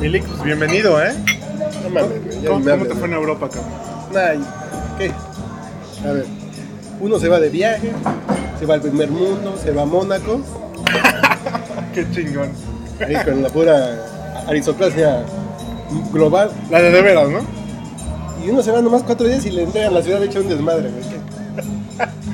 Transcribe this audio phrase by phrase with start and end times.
[0.00, 1.12] Milik, pues bienvenido, ¿eh?
[1.82, 2.40] No mames, güey.
[2.40, 3.20] ya ¿Cómo, ni me cómo hables, te fue en güey.
[3.20, 3.72] Europa, cabrón?
[4.16, 4.40] Ay,
[4.98, 6.08] ¿qué?
[6.08, 6.26] A ver,
[7.00, 7.92] uno se va de viaje,
[8.58, 10.40] se va al primer mundo, se va a Mónaco,
[11.94, 12.50] Qué chingón.
[13.04, 14.04] ahí con la pura
[14.46, 15.24] aristocracia
[16.12, 17.40] global, La de de veras, ¿no?
[18.44, 20.90] y uno se va nomás cuatro días y le entregan la ciudad hecha un desmadre,
[20.90, 21.02] güey.
[21.02, 21.18] ¿qué?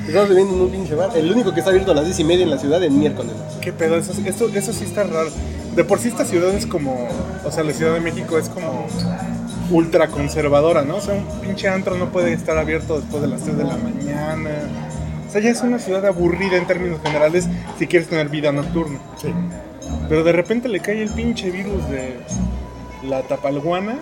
[0.07, 2.23] Estamos viviendo en un pinche bar, el único que está abierto a las diez y
[2.23, 3.33] media en la ciudad en miércoles.
[3.59, 5.29] Qué pedo, eso, eso, eso sí está raro.
[5.75, 7.07] De por sí esta ciudad es como,
[7.43, 8.87] o sea, la Ciudad de México es como
[9.69, 10.97] ultra conservadora, ¿no?
[10.97, 13.75] O sea, un pinche antro no puede estar abierto después de las 3 de la
[13.77, 14.51] mañana.
[15.27, 17.47] O sea, ya es una ciudad aburrida en términos generales
[17.77, 18.99] si quieres tener vida nocturna.
[19.21, 19.33] Sí.
[20.07, 22.19] Pero de repente le cae el pinche virus de
[23.03, 23.97] la tapalguana.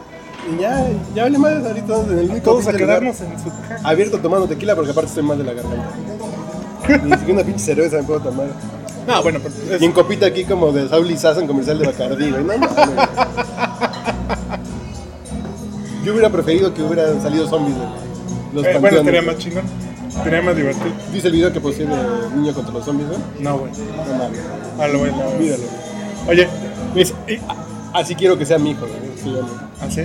[0.52, 3.80] Y ya, ya vale más ahorita en el único Todos a quedarnos en su caja.
[3.84, 5.96] abierto tomando tequila porque aparte estoy mal de la garganta.
[7.06, 8.48] Ni siquiera una pinche cerveza me puedo tomar.
[9.08, 11.78] No, bueno, pero es- Y en copita aquí como de Saul y Sass en comercial
[11.80, 12.44] de Bacardí, güey.
[12.44, 12.54] No.
[16.04, 17.84] Yo hubiera preferido que hubieran salido zombies de
[18.54, 19.64] los eh, bueno, estaría más chingón.
[20.10, 20.92] Estaría más divertido.
[21.12, 21.96] ¿Viste el video que posté de
[22.36, 23.20] Niño contra los zombies, güey?
[23.40, 23.72] No, güey.
[23.72, 24.40] No mames.
[24.80, 25.64] Ah, lo a Míralo.
[26.28, 26.48] Oye,
[26.96, 27.40] Es- y-
[27.94, 29.00] así quiero que sea mi hijo, güey.
[29.24, 29.34] Sí.
[29.82, 30.02] ¿así?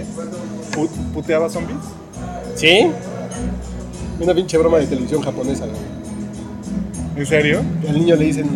[0.74, 1.78] Pu- ¿Puteaba zombies?
[2.54, 2.88] ¿Sí?
[4.20, 5.76] Una pinche broma de televisión japonesa, güey.
[7.16, 7.60] ¿En serio?
[7.88, 8.48] Al niño le dicen.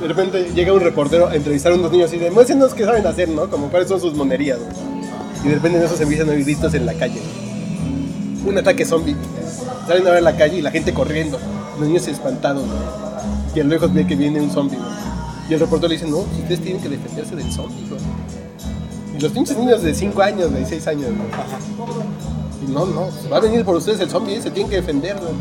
[0.00, 3.04] De repente llega un reportero a entrevistar a unos niños y de muéstrenos qué saben
[3.06, 3.50] hacer, ¿no?
[3.50, 4.58] Como cuáles son sus monerías.
[5.44, 7.20] Y de repente en eso se empiezan a gritos en la calle.
[8.46, 9.16] Un ataque zombie.
[9.86, 11.38] Salen a ver la calle y la gente corriendo.
[11.78, 12.78] Los niños espantados, güey.
[13.56, 14.78] Y a lo lejos ve que viene un zombie.
[15.48, 17.84] Y el reportero le dice, no, ustedes tienen que defenderse del zombie.
[19.16, 21.28] Y los pinches niños de 5 años, de 6 años, güey.
[22.66, 25.32] Y no, no, va a venir por ustedes el zombie, se tienen que defender, güey.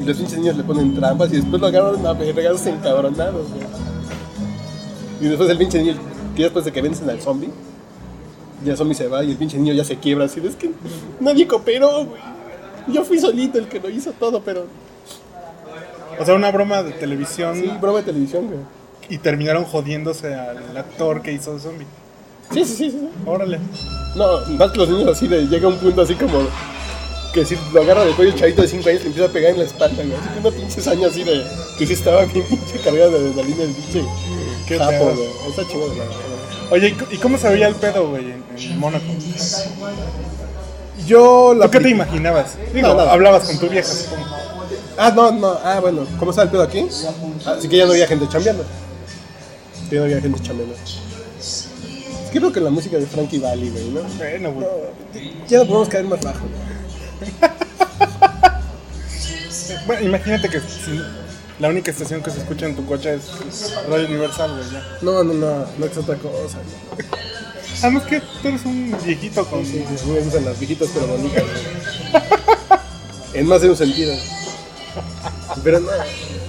[0.00, 3.66] Y los pinches niños le ponen trampas y después lo agarran a vergas encabronados, güey.
[5.20, 5.94] Y después el pinche niño,
[6.34, 7.50] que después de que vencen al zombie,
[8.64, 10.40] ya el zombie se va y el pinche niño ya se quiebra así.
[10.44, 10.70] Es que
[11.20, 12.20] nadie cooperó, güey.
[12.88, 14.64] Yo fui solito el que lo hizo todo, pero.
[16.18, 18.58] O sea, una broma de televisión Sí, broma de televisión, güey.
[19.08, 21.86] y terminaron jodiéndose al actor que hizo de zombie.
[22.52, 23.08] Sí, sí, sí, sí.
[23.26, 23.58] Órale.
[24.16, 25.46] No, más que los niños así de.
[25.46, 26.40] Llega un punto así como.
[27.32, 29.52] Que si lo agarra del cuello el chavito de 5 años le empieza a pegar
[29.52, 30.14] en la espalda, güey.
[30.18, 31.44] Así que una pinche saña así de.
[31.78, 34.04] Que sí estaba bien pinche cargada de adrenalina el pinche.
[34.66, 35.14] Qué pedo.
[35.14, 35.28] güey.
[35.48, 36.00] Está chido, güey.
[36.70, 39.04] Oye, ¿y c- ¿y cómo se veía el pedo, güey, en, en Mónaco?
[41.06, 41.66] Yo la.
[41.66, 42.56] ¿Tú qué te imaginabas?
[42.74, 43.12] Digo, No, nada.
[43.12, 44.26] hablabas con tu vieja, supongo.
[44.98, 45.58] Ah, no, no.
[45.64, 46.06] Ah, bueno.
[46.18, 46.86] ¿Cómo está el pedo aquí?
[47.46, 48.64] Así que ya no había gente chambeando.
[49.90, 50.74] Ya no había gente chambeando.
[51.38, 51.68] Es
[52.32, 54.00] que creo que la música de Frankie Valli, güey, ¿no?
[54.18, 54.66] Bueno, güey.
[55.48, 56.79] Ya no podemos caer más bajo, güey.
[59.86, 61.00] Bueno, imagínate que si
[61.58, 64.82] la única estación que se escucha en tu coche es Radio Universal, güey, ya.
[65.02, 65.66] No, no, no.
[65.78, 66.58] No es otra cosa.
[66.58, 67.08] güey.
[67.82, 69.64] Además que tú eres un viejito con...
[69.64, 71.42] Sí, sí, sí, me gustan las viejitas pero bonitas.
[71.42, 72.22] güey.
[73.32, 74.12] En más de un sentido.
[75.62, 75.88] Pero no.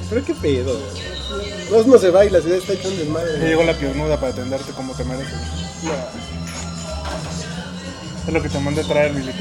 [0.09, 1.11] Pero qué pedo, güey.
[1.71, 3.39] No, no se y la ciudad está hecha un desmadre.
[3.39, 5.33] Ya llegó la piernuda para atenderte como te mereces.
[5.83, 5.91] No.
[8.27, 9.35] Es lo que te mandé traer, Milik.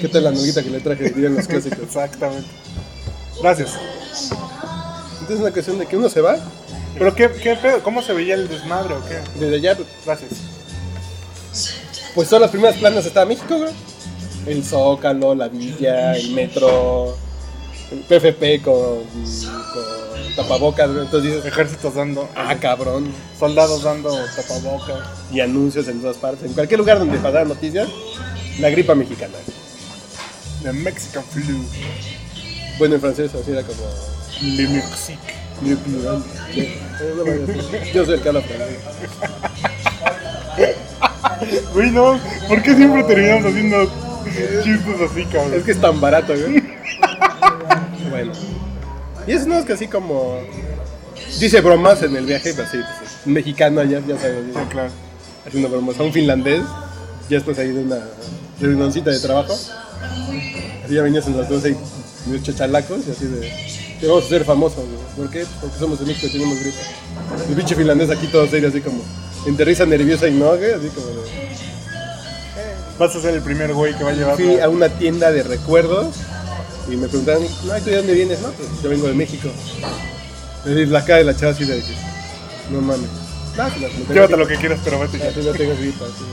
[0.00, 1.78] ¿Qué tal la nuguita que le traje de en los clásicos?
[1.80, 2.48] Exactamente.
[3.40, 3.70] Gracias.
[5.20, 6.36] Entonces es una cuestión de que uno se va,
[6.98, 7.82] ¿Pero qué, qué pedo?
[7.82, 9.18] ¿Cómo se veía el desmadre o qué?
[9.38, 10.30] desde allá, Gracias.
[12.14, 13.72] pues todas las primeras planas estaba México, güey.
[14.46, 17.16] El Zócalo, la Villa, el metro,
[17.90, 21.04] el PFP con, con tapabocas, güey.
[21.04, 22.28] Entonces dices, Ejércitos dando...
[22.34, 23.12] ah, cabrón.
[23.38, 25.00] Soldados dando tapabocas.
[25.32, 26.44] Y anuncios en todas partes.
[26.46, 27.88] En cualquier lugar donde pasaran noticias,
[28.58, 29.34] la gripa mexicana.
[30.66, 31.64] The Mexican flu.
[32.76, 33.78] Bueno, en francés así era como...
[34.42, 35.34] Le Mexique.
[36.52, 36.78] Sí.
[37.94, 38.78] Yo soy el que habla francés.
[41.72, 42.18] Güey, no.
[42.48, 43.84] ¿Por qué siempre terminamos haciendo
[44.64, 45.54] chistes así, cabrón?
[45.54, 46.64] Es que es tan barato, güey.
[48.10, 48.32] bueno.
[49.26, 50.40] Y es no es que así como.
[51.38, 54.90] Dice bromas en el viaje, pero así, pues, un mexicano allá, ya sabes, Sí, claro.
[55.46, 56.62] haciendo bromas a un finlandés,
[57.28, 57.98] ya después ahí de una
[58.60, 59.54] reunioncita de trabajo.
[60.84, 63.52] Así ya venías en las 12 y unos chachalacos y así de.
[64.00, 64.98] Que vamos a ser famosos, güey.
[65.16, 65.46] ¿Por qué?
[65.60, 66.78] Porque somos de México y tenemos gripe.
[67.48, 69.02] El pinche finlandés aquí todo serio, así como.
[69.46, 71.46] Entre risa nerviosa y no, güey, así como de.
[72.98, 74.36] Vas a ser el primer güey que va a llevar.
[74.36, 76.16] Fui a una tienda de recuerdos
[76.90, 78.40] y me preguntaron, no, ¿tú de dónde vienes?
[78.40, 79.48] No, pues yo vengo de México.
[80.64, 81.94] Es la cara de la chava así de que,
[82.70, 83.08] no mames.
[83.56, 85.28] No, pues, Llévate lo que quieras, pero vete ya.
[85.28, 86.24] Así no tengo gripa, así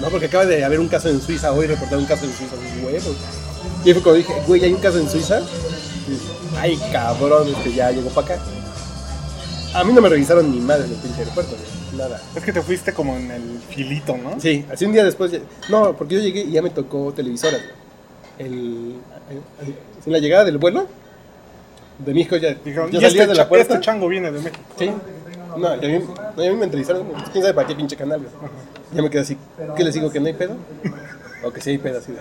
[0.00, 2.54] No, porque acaba de haber un caso en Suiza, hoy reportaron un caso en Suiza,
[2.84, 3.16] huevos.
[3.84, 5.40] Y fue cuando dije, güey, ¿hay un caso en Suiza?
[5.40, 8.42] Y, Ay, cabrón, este ya llegó para acá.
[9.74, 11.98] A mí no me revisaron ni madre en el pinche aeropuerto, güey.
[11.98, 12.20] Nada.
[12.34, 14.40] Es que te fuiste como en el filito, ¿no?
[14.40, 15.32] Sí, así un día después.
[15.68, 17.74] No, porque yo llegué y ya me tocó televisoras, güey.
[18.38, 18.54] El,
[19.30, 19.74] el- el-
[20.06, 20.86] en la llegada del vuelo
[21.98, 23.74] de México ya, Dijeron, ya "Y salía este, de la cha- puerta.
[23.74, 24.62] este chango viene de México.
[24.78, 24.90] Sí.
[25.58, 26.04] No, y a mí,
[26.36, 27.06] no, y a mí me entrevistaron.
[27.32, 28.30] ¿Quién sabe para qué pinche canal, güey?
[28.92, 29.36] Ya me quedé así.
[29.76, 30.56] ¿Qué les digo que no hay pedo?
[31.44, 32.18] O que sí hay pedo así de.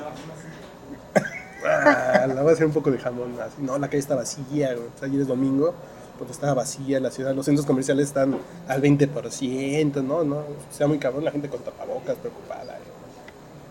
[1.66, 3.36] Ah, la voy a hacer un poco de jamón.
[3.42, 3.56] Así.
[3.60, 4.88] No, la calle está vacía, güey.
[4.88, 5.74] O sea, ayer es domingo,
[6.18, 7.34] pues estaba vacía la ciudad.
[7.36, 8.38] Los centros comerciales están
[8.68, 10.24] al 20%, ¿no?
[10.24, 12.64] no sea, muy cabrón, la gente con tapabocas, preocupada.
[12.64, 12.80] güey.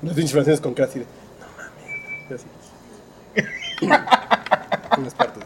[0.02, 1.06] Los pinches franceses con cara así de.
[1.40, 2.44] No mames.
[2.44, 2.46] Así.
[5.16, 5.44] Partes.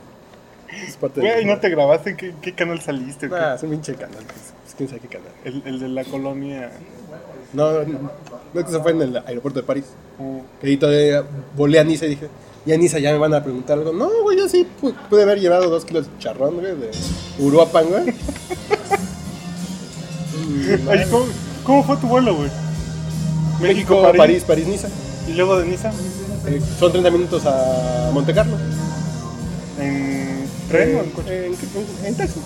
[0.89, 2.11] Es parte de- ¿no te grabaste?
[2.11, 3.29] ¿En qué, qué canal saliste?
[3.33, 4.17] Ah, es un pinche canal.
[4.25, 5.29] pues, pues, quién sabe qué canal.
[5.45, 6.71] El, el de la colonia.
[7.53, 8.11] No, no,
[8.55, 9.85] no, que se fue en el aeropuerto de París.
[10.61, 11.23] Que ahí todavía
[11.57, 12.29] volé a Niza y dije,
[12.65, 13.93] y a Niza ya me van a preguntar algo.
[13.93, 16.91] No, güey, yo sí pu- pude haber llevado dos kilos de charrón, güey, de
[17.39, 18.15] Uruapan, güey.
[20.35, 21.25] Mm, Oye, ¿cómo,
[21.65, 22.51] cómo fue tu vuelo, güey?
[23.61, 24.89] México, París, París, Niza.
[25.29, 25.91] Y luego de Niza,
[26.47, 28.57] Eh, son 30 minutos a Monte Carlo.
[29.79, 31.47] ¿en tren o en Eh, coche?
[31.47, 32.41] En, en- en taxi.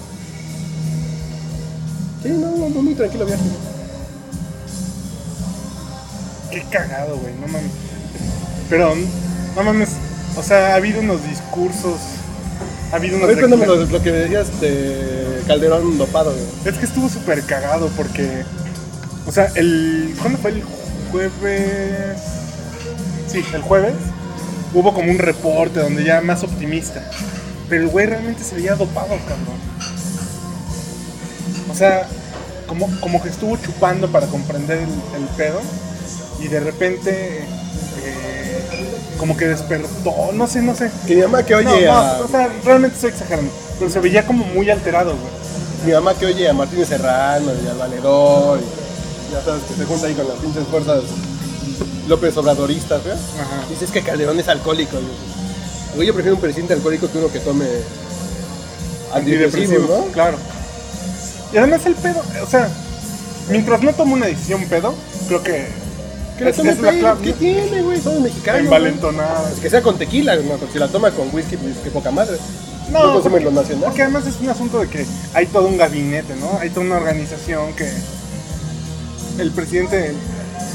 [2.22, 3.42] Sí, no, no, muy tranquilo viaje.
[6.50, 7.70] Qué cagado, güey, no mames.
[8.68, 8.94] Pero,
[9.56, 9.90] no mames,
[10.36, 11.98] o sea, ha habido unos discursos,
[12.92, 13.28] ha habido A unos...
[13.28, 16.44] ver, cuéntame lo, lo que decías de Calderón dopado, güey.
[16.64, 18.44] Es que estuvo súper cagado porque,
[19.26, 20.14] o sea, el...
[20.20, 20.62] ¿Cuándo fue el
[21.10, 22.18] jueves?
[23.28, 23.94] Sí, el jueves
[24.74, 27.02] hubo como un reporte donde ya más optimista.
[27.68, 29.58] Pero el güey realmente se veía dopado, cabrón.
[31.70, 32.06] O sea,
[32.66, 35.60] como, como que estuvo chupando para comprender el, el pedo
[36.38, 37.44] y de repente
[38.04, 40.90] eh, como que despertó, no sé, no sé.
[41.06, 42.20] Que mi mamá que oye no, no, a...
[42.20, 45.32] o sea, realmente estoy exagerando, pero se veía como muy alterado, güey.
[45.86, 49.84] Mi mamá que oye a Martínez Serrano y al Valedor, y ya sabes que se
[49.84, 51.02] junta ahí con las pinches fuerzas
[52.08, 53.20] López Obradoristas, ¿verdad?
[53.40, 53.66] Ajá.
[53.68, 54.92] Dice es que Calderón es alcohólico.
[54.92, 55.36] güey.
[55.94, 57.66] Güey, yo prefiero un presidente alcohólico que uno que tome
[59.12, 60.06] antidepresivos, ¿no?
[60.12, 60.38] Claro.
[61.52, 62.68] Y además el pedo, o sea,
[63.48, 64.94] mientras no tome una decisión pedo,
[65.28, 65.68] creo que
[66.38, 68.00] Que es- tome es la pedo, clave, ¿Qué tiene, güey?
[68.00, 68.60] Somos mexicanos.
[68.62, 69.50] envalentonada.
[69.52, 70.56] Es que sea con tequila, ¿no?
[70.56, 72.36] Porque si la toma con whisky, pues qué poca madre.
[72.90, 73.84] No, No, consume porque, lo nacional.
[73.84, 75.04] porque además es un asunto de que
[75.34, 76.58] hay todo un gabinete, ¿no?
[76.60, 77.90] Hay toda una organización que
[79.38, 80.12] el presidente,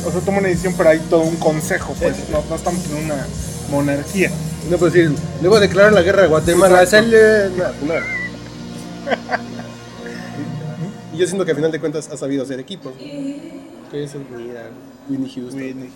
[0.05, 2.33] o sea, toma una decisión, pero hay todo un consejo, pues, Sí, sí, sí.
[2.33, 3.25] No, no estamos en una
[3.69, 4.29] monarquía.
[4.69, 5.11] No puedo decir,
[5.41, 6.85] le voy a declarar la guerra a Guatemala.
[6.85, 7.49] Sale.
[7.49, 7.93] No, no.
[11.13, 12.93] y yo siento que al final de cuentas ha sabido hacer equipos.
[12.97, 14.69] Que eso, mira,
[15.11, 15.61] Winnie Houston.
[15.61, 15.89] Whitney.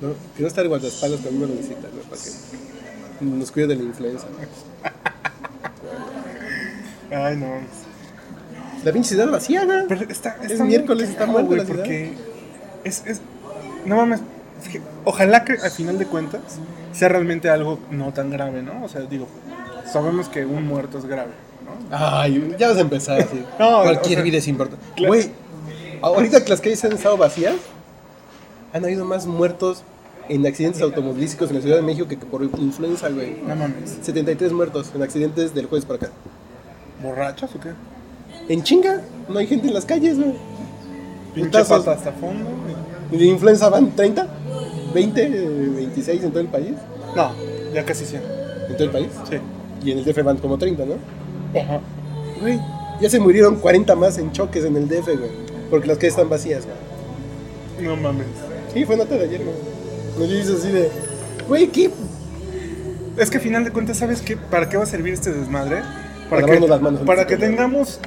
[0.00, 2.02] No, que no estar guardaespaldas cuando uno lo necesita, ¿no?
[2.08, 4.26] Para que nos cuide de la influenza.
[7.10, 7.46] Ay, no.
[8.84, 9.78] La pinche ciudad vacía, güey.
[9.88, 11.80] Pero está, Es está muy miércoles, está muerta güey, la ciudad.
[11.80, 12.12] porque
[12.84, 13.20] es, es,
[13.84, 14.20] no mames,
[14.62, 16.40] es que ojalá que al final de cuentas
[16.92, 18.84] sea realmente algo no tan grave, ¿no?
[18.84, 19.26] O sea, digo,
[19.90, 21.32] sabemos que un muerto es grave,
[21.64, 21.96] ¿no?
[21.96, 23.44] Ay, ya vas a empezar así.
[23.58, 24.84] No, Cualquier o sea, vida es importante.
[25.04, 25.30] Güey,
[26.02, 27.56] ahorita que las calles han estado vacías,
[28.72, 29.82] han habido más muertos
[30.28, 33.40] en accidentes automovilísticos en la Ciudad de México que por influenza, güey.
[33.46, 33.98] No mames.
[34.02, 36.10] 73 muertos en accidentes del jueves para acá.
[37.02, 37.70] ¿Borrachos o qué?
[38.48, 40.34] En chinga, no hay gente en las calles, güey.
[41.34, 42.50] Pinche pata hasta fondo.
[43.10, 44.26] ¿Y de influenza van 30?
[44.94, 45.12] ¿20?
[45.16, 46.74] eh, ¿26 en todo el país?
[47.16, 47.32] No,
[47.72, 48.22] ya casi 100.
[48.68, 49.08] ¿En todo el país?
[49.28, 49.36] Sí.
[49.84, 50.94] Y en el DF van como 30, ¿no?
[51.58, 51.80] Ajá.
[52.40, 52.60] Güey,
[53.00, 55.30] ya se murieron 40 más en choques en el DF, güey.
[55.70, 57.88] Porque las calles están vacías, güey.
[57.88, 58.26] No mames.
[58.72, 59.56] Sí, fue nota de ayer, güey.
[60.18, 60.90] No yo hice así de.
[61.46, 61.90] Güey, ¿qué?
[63.16, 64.36] Es que al final de cuentas, ¿sabes qué?
[64.36, 65.82] ¿Para qué va a servir este desmadre?
[66.30, 67.98] Para que, lavarnos las manos para que tengamos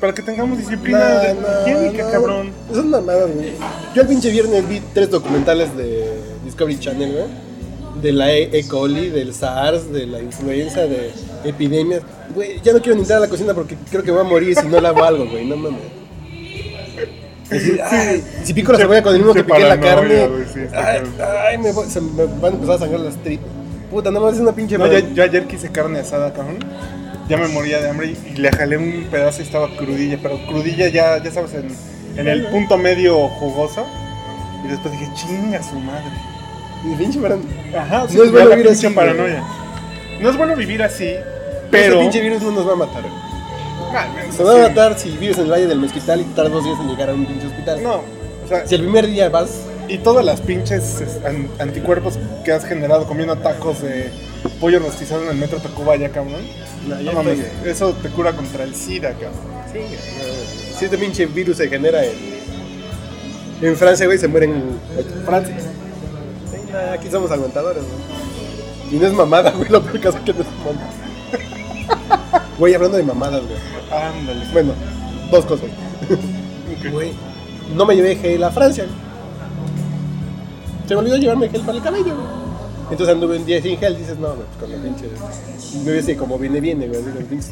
[0.00, 2.10] para que tengamos disciplina de- nah, higiénica, nah.
[2.10, 2.50] cabrón.
[2.72, 3.52] Son mamadas, güey.
[3.94, 6.14] Yo el pinche viernes vi tres documentales de
[6.44, 7.24] Discovery Channel, güey.
[8.00, 8.58] De la E.
[8.58, 8.66] e.
[8.66, 11.10] coli, del SARS, de la influenza, de
[11.44, 12.00] epidemias.
[12.34, 14.56] Güey, ya no quiero ni entrar a la cocina porque creo que voy a morir
[14.56, 15.44] si no lavo algo, güey.
[15.44, 15.99] No mames.
[17.50, 20.28] Decir, ay, si pico la cebolla con el mismo que piqué la carne.
[20.54, 23.48] sí, ay, me, voy- se me van a empezar a sangrar las tripas.
[23.90, 26.58] Puta, no más es una pinche No, yo ayer quise carne asada, cabrón.
[27.28, 30.38] Ya me moría de hambre y, y le jalé un pedazo y estaba crudilla, pero
[30.46, 31.68] crudilla ya, ya sabes, en,
[32.16, 33.84] en el punto medio jugoso.
[34.64, 36.04] Y después dije, chinga su madre.
[36.84, 37.48] Y pinche paranoia.
[37.82, 39.42] Ajá, No es bueno vivir así, paranoia.
[40.20, 41.24] No es bueno vivir así, Pero.
[41.70, 41.94] pero.
[41.94, 43.02] Ese pinche virus no nos va a matar.
[44.36, 46.78] Se va a matar si vives en el Valle del Mezquital y tardas dos días
[46.80, 47.82] en llegar a un pinche hospital.
[47.82, 47.96] No,
[48.44, 49.50] o sea, Si el primer día vas,
[49.88, 54.10] y todas las pinches es, an- anticuerpos que has generado comiendo tacos de
[54.60, 56.40] pollo rostizado en el metro Tacuba ya, cabrón.
[56.88, 59.32] No, ya No mames, eso te cura contra el SIDA, cabrón.
[59.72, 62.12] Sí, no, Si este pinche virus se genera en,
[63.62, 64.50] en Francia, güey, se mueren
[64.96, 65.56] en Francia.
[66.50, 66.58] Sí,
[66.92, 68.96] aquí somos aguantadores, güey.
[68.96, 70.90] Y no es mamada, güey, lo peor caso que no es mamada.
[72.60, 73.58] Güey, hablando de mamadas, güey.
[73.90, 74.44] Ándale.
[74.52, 74.72] Bueno,
[75.32, 75.66] dos cosas.
[76.04, 76.92] Ok.
[76.92, 77.10] Güey,
[77.74, 78.84] no me llevé gel a Francia.
[78.84, 78.96] güey.
[80.86, 82.26] Se me olvidó llevarme gel para el cabello, güey.
[82.92, 85.08] Entonces anduve un día sin gel, dices, no, güey, pues con la pinche.
[85.84, 87.50] Me ves como viene, viene, güey, así los pinches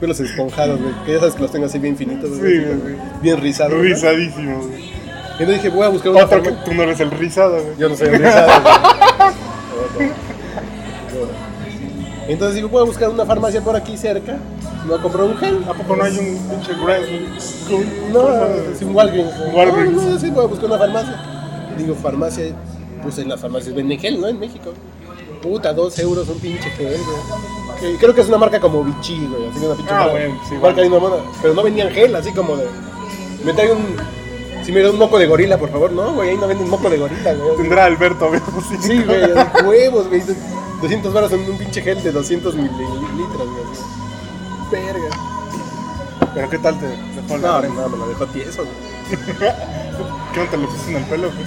[0.00, 0.92] pelos esponjados, güey.
[1.06, 2.64] Que ya sabes que los tengo así bien finitos, Sí, güey.
[2.64, 2.94] güey.
[3.22, 3.74] Bien rizados.
[3.78, 3.94] güey.
[3.94, 4.84] Rizadísimo, güey.
[4.84, 7.76] Y entonces dije, voy a buscar una Otro que tú no eres el rizado, güey.
[7.78, 9.34] Yo no soy rizado, güey.
[12.28, 14.36] Entonces digo, voy a buscar una farmacia por aquí cerca.
[14.82, 15.64] Me voy a comprar un gel.
[15.68, 17.04] ¿A poco no hay un pinche Grand?
[18.12, 18.28] No,
[18.72, 19.32] es un Walgreens.
[19.54, 19.92] Walgreens.
[19.92, 21.22] No, no, sí, voy a buscar una farmacia.
[21.78, 22.44] Digo, farmacia,
[23.02, 24.28] pues en las farmacias venden gel, ¿no?
[24.28, 24.72] En México.
[25.42, 26.98] Puta, dos euros un pinche gel,
[27.80, 27.96] güey.
[27.98, 29.48] Creo que es una marca como Vichy, güey.
[29.50, 31.18] Así que una pinche Ah, marca, bueno, sí, marca de una moda.
[31.42, 32.64] Pero no vendían gel, así como de.
[33.44, 33.96] Me trae un.
[34.64, 36.30] Si me da un moco de gorila, por favor, no, güey.
[36.30, 37.56] Ahí no venden moco de gorila, güey.
[37.58, 38.40] Tendrá Alberto, güey.
[38.68, 39.20] Sí, Sí, güey,
[39.68, 40.22] huevos, güey.
[40.82, 43.64] 200 baros en un pinche gel de 200 mililitros, güey.
[44.70, 45.08] Verga.
[46.34, 48.76] Pero ¿qué tal te dejó el No, no, no, me lo dejó tieso, güey.
[50.34, 51.30] ¿Qué no te lo pusiste en el pelo?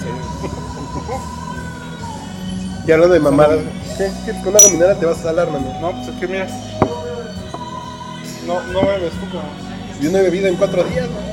[2.86, 3.58] Y hablando de mamadas,
[3.98, 4.10] ¿qué?
[4.24, 4.32] ¿Qué?
[4.40, 5.66] Con una dominada te vas a salar, mano.
[5.80, 6.48] No, pues es que mira.
[8.46, 9.50] No, no bebes tú, cabrón.
[10.00, 11.30] Yo no he bebido en cuatro días, güey.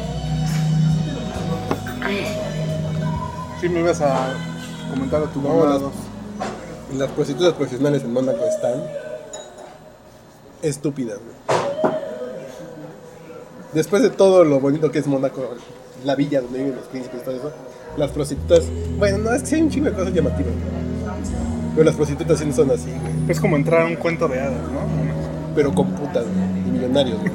[3.61, 4.33] Sí me ibas a
[4.89, 5.73] comentar a tu No, mamá.
[5.73, 5.81] las,
[6.95, 8.83] las prostitutas profesionales en Mónaco están
[10.61, 11.97] estúpidas, güey.
[13.73, 15.55] Después de todo lo bonito que es Mónaco,
[16.05, 17.51] la villa donde viven los príncipes y todo eso,
[17.97, 18.63] las prostitutas,
[18.97, 20.87] bueno, no, es que hay un chingo de cosas llamativas, güey.
[21.75, 23.13] Pero las prostitutas sí no son así, güey.
[23.29, 24.79] Es como entrar a un cuento de hadas, ¿no?
[25.55, 27.31] Pero con putas, güey, y millonarios, güey.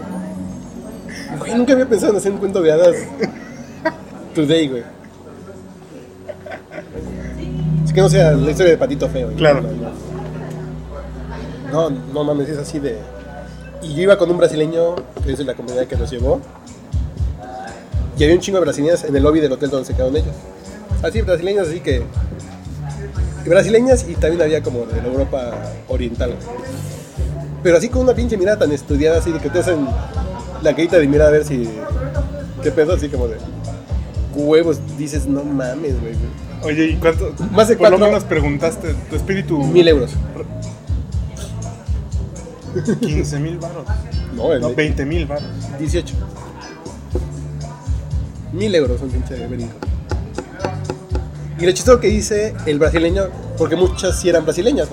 [1.38, 2.96] Güey, nunca había pensado en hacer un cuento de hadas
[4.34, 4.82] today, güey.
[7.94, 9.30] Que no sea la historia de Patito Feo.
[9.36, 9.62] Claro.
[11.70, 12.98] No, no, no mames, es así de...
[13.82, 14.94] Y yo iba con un brasileño,
[15.24, 16.40] que es de la comunidad que nos llevó,
[18.18, 20.34] y había un chingo de brasileñas en el lobby del hotel donde se quedaron ellos.
[21.02, 22.02] Así, brasileñas, así que...
[23.44, 25.50] Brasileñas y también había como de la Europa
[25.88, 26.34] oriental.
[27.62, 29.86] Pero así con una pinche mirada tan estudiada, así de que te hacen
[30.62, 31.68] la carita de mirar a ver si.
[32.62, 32.94] ¿Qué pedo?
[32.94, 33.36] Así como de.
[34.34, 36.14] Huevos, dices, no mames, güey.
[36.64, 37.32] Oye, ¿y cuánto?
[37.50, 39.58] Más de Por lo menos preguntaste, tu espíritu.
[39.58, 40.10] Mil euros.
[43.00, 43.84] 15 mil baros.
[44.34, 45.44] No, No, de 20 mil baros.
[45.78, 46.14] 18.
[48.52, 49.74] Mil euros un pinche brinco.
[51.58, 53.24] Y lo chistoso que dice el brasileño,
[53.58, 54.88] porque muchas sí eran brasileñas,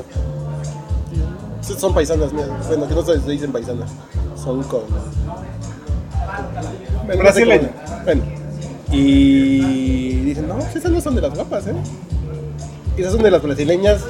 [1.61, 2.47] Son paisanas mías.
[2.67, 3.89] Bueno, que no se dicen paisanas.
[4.35, 4.81] Son con.
[7.07, 7.23] Cómo-
[8.05, 8.38] Bueno.
[8.91, 11.73] Y dicen, no, esas no son de las guapas, ¿eh?
[12.97, 14.01] Esas son de las brasileñas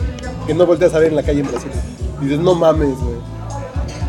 [0.48, 1.70] que no volteas a ver en la calle en Brasil.
[2.22, 3.16] Y dices, no mames, güey.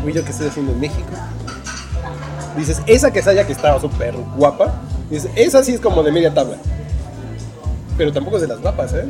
[0.03, 1.09] Güey, ¿yo qué estoy haciendo en México?
[2.57, 4.81] Dices, esa que que estaba súper guapa.
[5.09, 6.57] Dices, esa sí es como de media tabla.
[7.97, 9.05] Pero tampoco es de las guapas, ¿eh?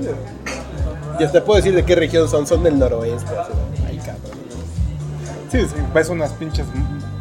[1.19, 2.45] Y hasta puedo decir de qué región son.
[2.47, 3.29] Son del noroeste.
[3.37, 3.51] así.
[3.87, 4.21] Ay, cabrón.
[5.51, 6.65] Sí, sí, ves unas pinches.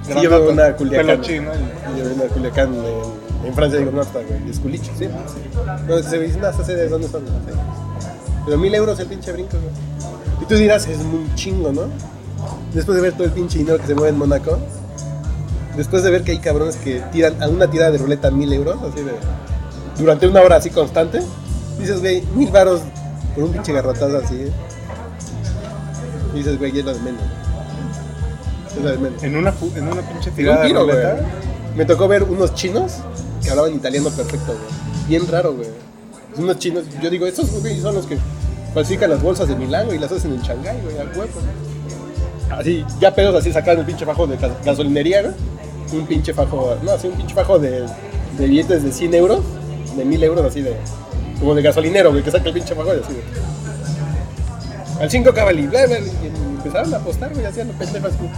[0.02, 1.20] Sí, yo veo una pelo Culiacán.
[1.20, 1.50] chino.
[1.54, 3.78] y- Yo veo una Culiacán en, en Francia.
[3.78, 4.50] Digo, no, está, güey.
[4.50, 5.08] Es culicho, sí.
[5.88, 7.24] No, se dice, no, hasta sé de dónde son.
[7.24, 7.58] no sé.
[8.44, 9.72] Pero mil euros el pinche brinco, güey.
[10.42, 11.82] Y tú dirás, es muy chingo, ¿no?
[12.72, 14.58] Después de ver todo el pinche dinero que se mueve en Mónaco.
[15.76, 18.76] Después de ver que hay cabrones que tiran a una tirada de ruleta mil euros,
[18.82, 19.12] así de.
[19.98, 21.20] Durante una hora así constante.
[21.78, 22.80] Dices, güey, mil varos
[23.34, 24.34] por un pinche garrotazo así.
[24.34, 24.52] ¿eh?
[26.34, 27.22] Y dices, güey, es lo de menos.
[28.76, 29.22] Es de menos.
[29.22, 30.82] En una, en una pinche Un tirada de güey.
[30.82, 31.16] ruleta.
[31.76, 32.94] Me tocó ver unos chinos
[33.42, 35.08] que hablaban italiano perfecto, güey.
[35.08, 35.68] Bien raro, güey.
[36.36, 38.16] Unos chinos, yo digo, estos güey son los que
[38.74, 41.40] falsifican las bolsas de Milán, güey, y las hacen en Shanghái, güey, al huevo.
[42.50, 45.34] Así, ya pedos así sacaron el pinche fajo de gas- gasolinería, güey.
[45.92, 47.84] Un pinche fajo, no, así un pinche fajo de,
[48.38, 49.40] de billetes de 100 euros,
[49.96, 50.76] de 1000 euros, así de,
[51.40, 55.00] como de gasolinero, güey, que saca el pinche fajo y así, güey.
[55.00, 58.30] Al 5 cabalí, bla, y empezaron a apostar, güey, hacían los pendejos así.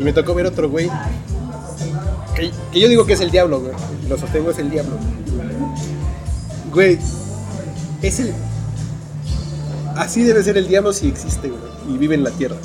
[0.00, 0.90] Y me tocó ver otro güey.
[2.36, 3.72] Que, que yo digo que es el diablo, güey.
[4.08, 4.96] Lo sostengo, es el diablo.
[6.72, 6.98] Güey,
[8.02, 8.32] es el.
[9.96, 11.62] Así debe ser el diablo si existe, güey.
[11.88, 12.56] Y vive en la tierra.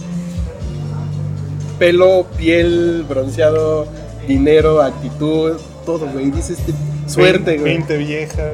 [1.79, 3.87] Pelo, piel, bronceado,
[4.27, 5.53] dinero, actitud,
[5.85, 6.29] todo, güey.
[6.29, 6.73] Dices, este,
[7.07, 7.77] suerte, güey.
[7.77, 8.51] 20 viejas.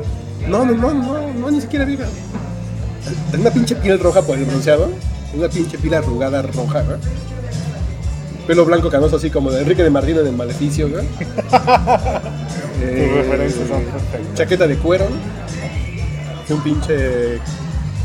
[0.48, 2.06] No, no, no, no, no, ni siquiera vieja.
[3.38, 4.90] Una pinche piel roja por el bronceado.
[5.34, 7.00] Una pinche pila arrugada roja, güey.
[8.48, 11.06] Pelo blanco canoso, así como de Enrique de Martino en el maleficio, güey.
[12.80, 13.50] Eh,
[14.36, 16.56] chaqueta de cuero, ¿no?
[16.56, 17.40] un pinche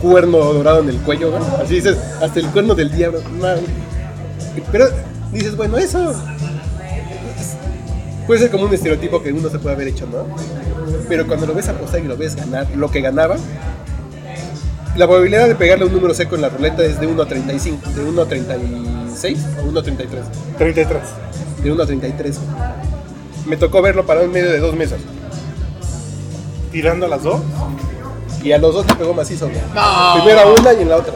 [0.01, 1.45] cuerno dorado en el cuello, ¿no?
[1.63, 3.21] Así dices, hasta el cuerno del diablo.
[4.73, 4.87] Pero
[5.31, 6.17] dices, bueno, eso es-
[8.27, 10.27] puede ser como un estereotipo que uno se puede haber hecho, ¿no?
[11.07, 13.37] Pero cuando lo ves apostar y lo ves ganar, lo que ganaba,
[14.97, 17.91] la probabilidad de pegarle un número seco en la ruleta es de 1 a 35,
[17.91, 20.25] de 1 a 36 o 1 a 33.
[20.59, 21.03] 33.
[21.63, 22.39] De 1 a 33.
[23.47, 25.01] Me tocó verlo parado en medio de dos mesas.
[26.71, 27.41] Tirando a las dos.
[28.43, 29.61] Y a los dos le pegó macizo, güey.
[30.15, 31.15] Primero a una y en la otra.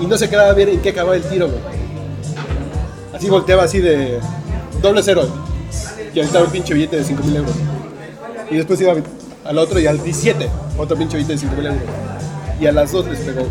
[0.00, 1.60] Y no se quedaba bien en qué acababa el tiro, güey.
[3.14, 4.20] Así volteaba así de
[4.80, 5.26] doble cero.
[6.14, 7.54] Y aventaba un pinche billete de 5 mil euros.
[8.50, 8.94] Y después iba
[9.44, 12.05] al otro y al 17, otro pinche billete de 5 mil euros
[12.60, 13.46] y a las dos les pegó.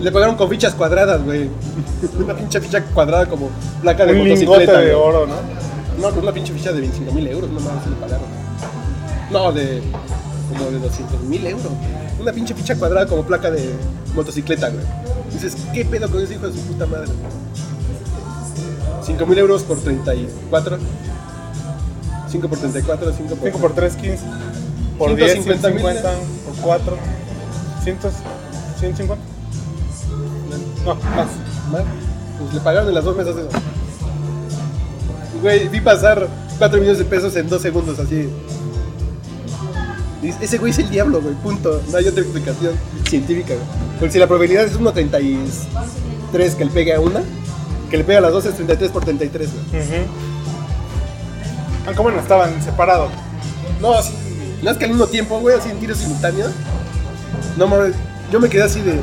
[0.00, 1.48] Le pagaron con fichas cuadradas, güey.
[2.18, 3.50] una pinche ficha cuadrada como
[3.82, 4.80] placa de Un motocicleta.
[4.80, 5.34] de oro, ¿no?
[6.00, 8.26] No, con una pinche ficha de 25 mil euros, no mames, se le pagaron.
[9.30, 9.82] No, de
[10.48, 11.72] como de 200 mil euros.
[12.18, 13.74] Una pinche ficha cuadrada como placa de
[14.14, 14.84] motocicleta, güey.
[15.32, 17.08] Dices, ¿qué pedo con ese hijo de su puta madre?
[19.02, 20.78] 5 mil euros por 34.
[22.28, 23.48] 5 por 34, 5 por...
[23.48, 24.24] 5 por 3, 15.
[24.98, 26.02] Por 10, 150.
[26.02, 26.96] 000 cuatro,
[27.82, 28.12] cientos,
[28.78, 29.24] cien cincuenta.
[30.84, 31.28] No, más.
[32.38, 33.48] Pues le pagaron en las dos mesas eso.
[35.42, 36.26] Güey, vi pasar
[36.58, 38.28] 4 millones de pesos en 2 segundos, así.
[40.40, 41.80] Ese güey es el diablo, güey, punto.
[41.90, 42.74] No hay otra explicación
[43.08, 43.66] científica, güey.
[43.98, 47.22] Porque si la probabilidad es 1.33 que le pegue a una,
[47.90, 49.82] que le pegue a las dos es 33 por 33, güey.
[49.82, 50.06] Uh -huh.
[51.86, 53.10] Ah, ¿Cómo no estaban separados?
[53.80, 54.12] No, sí,
[54.62, 56.52] es que al mismo tiempo, güey, así en tiros simultáneos.
[57.56, 57.94] No mames,
[58.30, 59.00] yo me quedé así de.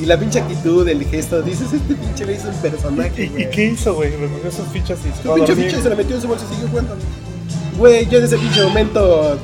[0.00, 3.30] Y la pinche actitud, el gesto, dices, este pinche güey es un personaje.
[3.36, 4.10] ¿Y, y qué hizo, güey?
[4.16, 6.68] Recogió sus fichas y se pinche ficha se la metió en su bolsa y siguió
[6.68, 6.96] jugando.
[7.78, 9.38] Güey, yo en ese pinche momento.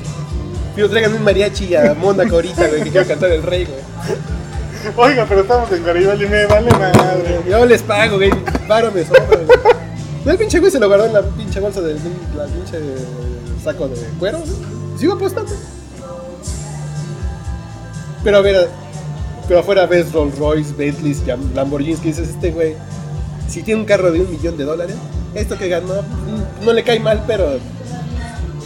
[0.75, 3.79] Pido, tráiganme un mariachi a Mónaco ahorita, güey, que quiero cantar el rey, güey.
[4.97, 7.39] Oiga, pero estamos en Garibaldi me vale madre.
[7.47, 8.31] Yo les pago, güey,
[8.67, 9.47] paro me sobra, güey.
[10.25, 11.97] No, el pinche güey se lo guardó en la pinche bolsa del
[12.35, 12.79] la pinche
[13.63, 14.70] saco de cuero, güey.
[15.01, 15.51] Sigo apostando.
[18.23, 18.69] Pero a ver,
[19.47, 21.23] pero afuera ves Rolls Royce, Bentleys,
[21.55, 22.75] Lamborghinis, que dices, este güey,
[23.47, 24.95] si tiene un carro de un millón de dólares,
[25.33, 27.53] esto que ganó, mm, no le cae mal, pero.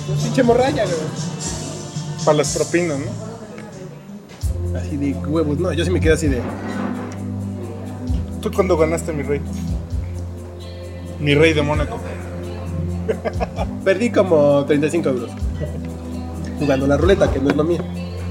[0.10, 0.98] Un pinche morralla, güey.
[2.26, 4.78] Para las propinas, ¿no?
[4.78, 6.42] Así de huevos, no, yo sí me quedé así de.
[8.42, 9.40] ¿Tú cuándo ganaste, mi rey?
[11.18, 11.98] Mi rey de Mónaco.
[13.86, 15.45] Perdí como 35 euros.
[16.60, 17.82] Jugando la ruleta, que no es lo mío.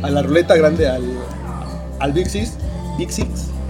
[0.03, 1.03] A la ruleta grande, al,
[2.01, 2.55] al Big Six,
[2.99, 3.29] Big Six,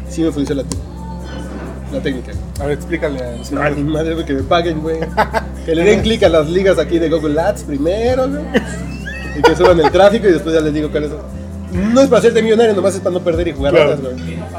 [0.08, 2.32] sí me funciona la, la técnica.
[2.60, 4.98] A ver, explícale a mi madre, que me paguen, güey.
[5.64, 8.42] Que le den clic a las ligas aquí de Google Ads primero, güey.
[9.38, 11.94] Y que suban el tráfico y después ya les digo cuáles son.
[11.94, 13.96] No es para hacerte millonario, nomás es para no perder y jugar Claro.
[13.96, 14.14] güey.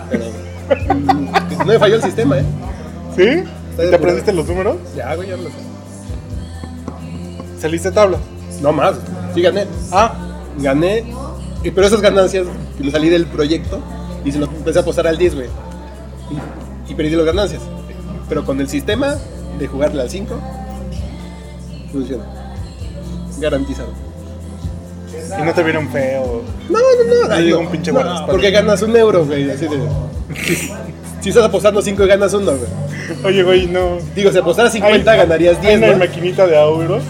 [0.10, 2.44] Pero mm, no me falló el sistema, ¿eh?
[3.16, 3.44] ¿Sí?
[3.78, 4.78] ¿Te aprendiste los números?
[4.98, 5.50] Ya, güey, ya lo sé.
[7.60, 8.18] ¿Saliste tabla?
[8.62, 8.96] No más,
[9.36, 9.66] sí gané.
[9.92, 10.14] Ah,
[10.60, 11.06] gané,
[11.64, 13.80] pero esas ganancias que me salí del proyecto
[14.24, 15.48] y se lo empecé a apostar al 10, güey.
[16.88, 17.62] Y, y perdí las ganancias.
[18.28, 19.16] Pero con el sistema
[19.60, 20.36] de jugarle al 5,
[21.92, 22.24] funciona.
[23.40, 23.90] Garantizado.
[25.40, 26.42] y no te vieron feo.
[26.70, 27.34] No, no, no.
[27.34, 28.26] Ahí no, un pinche no.
[28.28, 29.50] Porque ganas un euro, güey.
[29.52, 29.78] Así de.
[30.46, 30.72] Si,
[31.22, 33.26] si estás apostando 5 y ganas uno, güey.
[33.26, 33.98] Oye, güey, no.
[34.16, 35.98] Digo, si apostaras 50, Hay- ganarías hay 10, una ¿no?
[35.98, 37.04] maquinita de euros,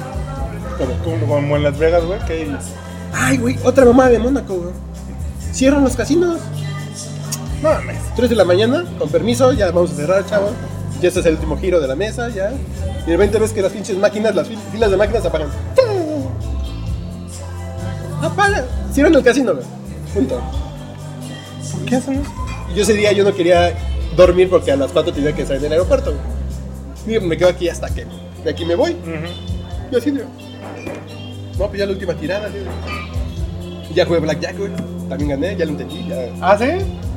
[0.78, 2.58] Como- como, en Las Vegas, güey, que hay-
[3.14, 4.74] Ay, güey, otra mamá de Mónaco, güey.
[5.54, 6.40] Cierran los casinos.
[7.64, 7.98] No mames.
[8.16, 10.50] 3 de la mañana, con permiso, ya vamos a cerrar, chavo.
[11.02, 12.52] Ya este es el último giro de la mesa, ya.
[13.06, 15.48] Y de repente ves que las pinches máquinas, las fil- filas de máquinas apagan.
[18.22, 18.66] Apaga.
[18.94, 19.66] Cierran el casino, güey.
[20.14, 20.40] Punto.
[21.72, 22.32] ¿Por qué hacen eso?
[22.76, 23.74] Yo ese día yo no quería
[24.16, 26.14] dormir porque a las 4 tenía que salir del aeropuerto,
[27.06, 27.20] güey.
[27.22, 28.06] Me quedo aquí hasta que
[28.44, 28.92] de aquí me voy.
[28.94, 29.92] Ujú.
[29.92, 30.26] Yo así, digo.
[31.58, 32.50] No, pues ya la última tirada.
[33.90, 34.72] Y ya jugué Blackjack, güey.
[35.08, 36.06] También gané, ya lo entendí.
[36.08, 36.18] Ya.
[36.42, 36.66] ¿Ah, sí?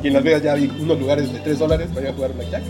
[0.03, 2.33] Y en Las Vegas ya vi unos lugares de 3 dólares para ir a jugar
[2.35, 2.63] Blackjack.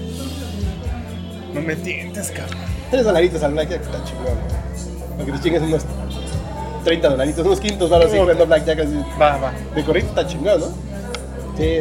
[1.52, 2.58] No me tientes, cabrón.
[2.90, 5.08] 3 dolaritos al Blackjack está chingón, güey.
[5.10, 5.82] Para que te chingues unos
[6.84, 8.20] 30 dolaritos, unos 500 dólares Ok.
[8.20, 8.94] jugando Blackjack así.
[9.20, 9.52] Va, va.
[9.74, 10.66] De corrido está chingón, ¿no?
[11.58, 11.80] Sí.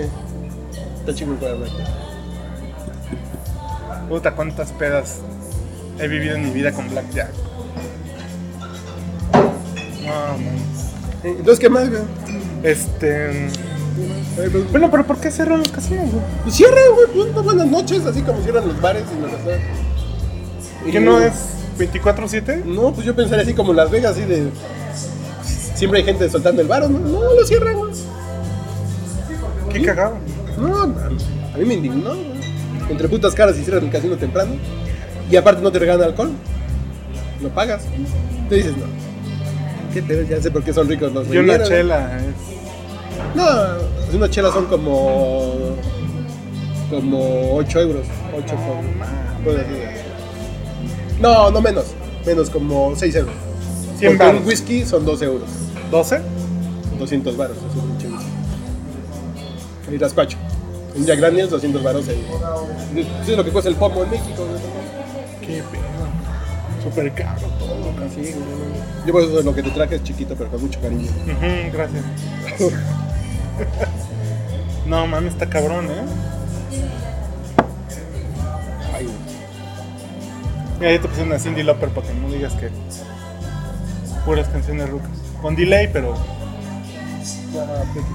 [0.99, 1.87] Está chingón jugar Blackjack.
[4.09, 5.19] Puta, cuántas pedas
[5.99, 7.29] he vivido en mi vida con Blackjack.
[11.23, 12.01] Entonces, ¿qué más, güey?
[12.63, 13.49] Este.
[14.71, 16.23] Bueno, pero ¿por qué cerran los casinos, güey?
[16.43, 19.67] Pues cierran, güey, pues buenas noches, así como cierran los bares y los restaurantes.
[20.91, 21.33] ¿Que no es
[21.79, 22.63] 24-7?
[22.65, 24.49] No, pues yo pensaría así como Las Vegas, así de.
[25.43, 26.99] Siempre hay gente soltando el bar, ¿no?
[26.99, 27.93] No, lo cierran, güey.
[29.71, 30.17] Qué cagado.
[30.57, 32.37] No, a mí me indignó, güey.
[32.89, 34.53] Entre putas caras y cierran el casino temprano.
[35.29, 36.31] Y aparte no te regalan alcohol.
[37.41, 37.83] Lo pagas.
[38.49, 38.85] Te dices, no.
[40.29, 42.57] Ya sé por qué son ricos los Y una chela es...
[43.35, 43.45] No,
[43.95, 45.75] pues una chela son como.
[46.89, 48.05] como 8 euros.
[48.35, 49.53] 8 por.
[49.53, 49.63] por.
[51.19, 51.85] No, no menos.
[52.25, 53.35] Menos como 6 euros.
[53.99, 55.49] 100 Porque un whisky son 12 euros.
[55.91, 56.21] ¿12?
[56.99, 58.07] 200 baros, es un whisky.
[59.93, 60.37] Y raspacho.
[60.95, 62.07] Un Jack Daniels, 200 baros.
[62.07, 64.45] Eso es lo que cuesta el pomo en México.
[64.45, 64.61] güey.
[65.41, 65.81] Qué pedo.
[66.83, 68.25] Súper caro todo, casi.
[68.25, 68.35] Sí.
[69.05, 71.09] Yo por eso lo que te traje es chiquito, pero con mucho cariño.
[71.73, 72.03] Gracias.
[74.85, 76.05] no, mames, está cabrón, ¿eh?
[78.95, 79.07] Ay.
[80.79, 82.69] Mira, ya te puse una Cindy Lauper para que no digas que
[84.25, 85.09] puras canciones rucas.
[85.41, 86.15] Con delay, pero
[87.55, 88.05] Ah, pues.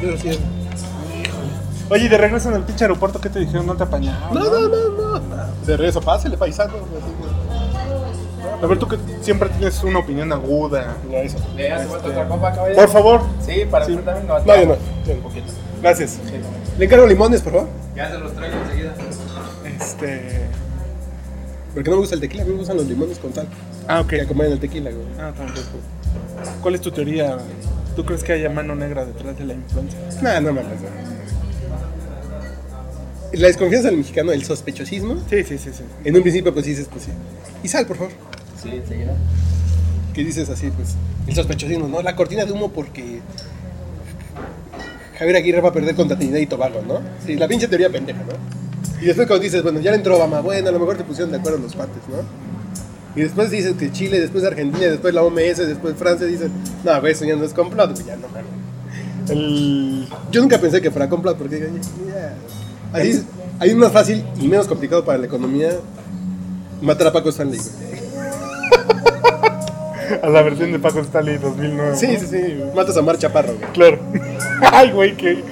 [0.00, 0.38] Pero sí,
[1.90, 3.66] Oye, de regreso en el pinche aeropuerto, ¿qué te dijeron?
[3.66, 4.32] ¿No te apañaron?
[4.32, 5.46] No, no, no, no.
[5.66, 6.72] De regreso, pásale, paisano.
[8.62, 10.96] A ver, tú que siempre tienes una opinión aguda.
[11.10, 11.36] Ya, eso.
[11.56, 12.80] ¿Le hace falta otra copa, caballero?
[12.80, 13.20] Por favor.
[13.44, 13.96] Sí, para Sí.
[13.96, 14.38] también no.
[14.38, 15.12] No, yo no.
[15.14, 15.46] Un poquito.
[15.82, 16.18] Gracias.
[16.78, 17.68] Le encargo limones, por favor.
[17.96, 18.94] Ya se los traigo enseguida.
[19.80, 20.42] Este.
[21.74, 23.48] Porque no me gusta el tequila, a mí me gustan los limones con sal.
[23.88, 24.08] Ah, ok.
[24.10, 25.06] Que acompañan el tequila, güey.
[25.18, 25.60] Ah, tampoco.
[26.62, 27.38] ¿Cuál es tu teoría?
[27.96, 29.98] ¿Tú crees que haya mano negra detrás de la influencia?
[30.22, 30.80] No, no mames.
[30.80, 30.88] no.
[33.32, 35.16] La desconfianza del mexicano, el sospechosismo.
[35.28, 35.82] Sí, sí, sí, sí.
[36.04, 37.10] En un principio, pues dices, pues sí.
[37.62, 38.12] Y sal, por favor.
[38.62, 39.14] Sí, enseguida.
[40.14, 40.94] Que dices así, pues.
[41.26, 42.02] El sospechosismo, ¿no?
[42.02, 43.20] La cortina de humo porque.
[45.18, 47.00] Javier Aguirre va a perder contra Trinidad y Tobago, ¿no?
[47.24, 48.32] Sí, la pinche teoría pendeja, ¿no?
[49.00, 51.30] Y después cuando dices, bueno, ya le entró Obama, bueno, a lo mejor te pusieron
[51.30, 52.22] de acuerdo los partes, ¿no?
[53.14, 56.50] Y después dices que Chile, después Argentina, después la OMS, después Francia, dicen,
[56.82, 59.30] no, güey, eso ya no es complot, ya no mames.
[59.30, 60.08] El.
[60.30, 62.36] Yo nunca pensé que fuera complot porque ya.
[62.92, 63.24] Así
[63.58, 65.70] hay más fácil y menos complicado para la economía
[66.80, 67.60] matar a Paco Stanley.
[70.22, 71.96] A la versión de Paco Stanley 2009.
[71.96, 72.62] Sí, sí, sí.
[72.74, 73.72] Matas a Mar Chaparro, güey.
[73.72, 73.98] Claro.
[74.72, 75.42] Ay, güey, qué.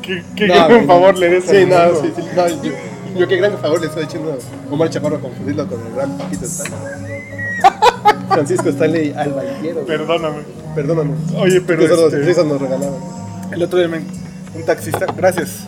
[0.00, 1.20] Qué, qué No, gran güey, favor no.
[1.20, 2.22] le des Sí, al no, sí, sí.
[2.34, 2.72] No, yo,
[3.18, 6.44] yo qué gran favor le estoy echando a Omar Chaparro confundirlo con el gran Paquito
[6.46, 7.22] Stanley.
[8.28, 9.84] Francisco Stanley Albañero.
[9.86, 10.38] Perdóname.
[10.74, 11.10] Perdóname.
[11.36, 12.94] Oye, pero Eso, este- nos regalaban.
[13.52, 13.98] El otro día me-
[14.58, 15.66] un taxista, gracias.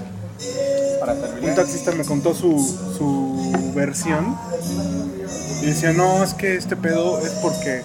[0.99, 1.55] Para Un terminar.
[1.57, 2.59] taxista me contó su,
[2.97, 4.35] su versión
[5.65, 7.83] y decía, no, es que este pedo es porque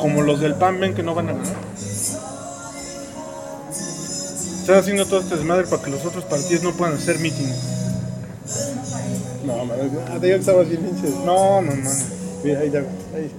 [0.00, 1.54] como los del PAN ven que no van a ganar.
[4.60, 7.56] Están haciendo todo este desmadre para que los otros partidos no puedan hacer mítines.
[9.46, 9.92] No, mames.
[10.10, 11.14] Ah, te digo que estamos bien pinches.
[11.24, 11.90] No, no, no.
[12.44, 12.80] Mira, ahí ya.
[12.80, 13.32] Ahí.